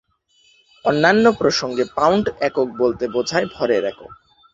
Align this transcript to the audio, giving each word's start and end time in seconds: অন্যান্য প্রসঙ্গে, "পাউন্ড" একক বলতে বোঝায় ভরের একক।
অন্যান্য 0.85 1.25
প্রসঙ্গে, 1.37 1.83
"পাউন্ড" 1.95 2.25
একক 2.39 2.67
বলতে 2.77 3.05
বোঝায় 3.07 3.47
ভরের 3.55 3.83
একক। 3.83 4.11